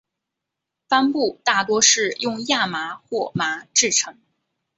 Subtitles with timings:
[0.89, 4.17] 帆布大多是用亚麻或麻制成。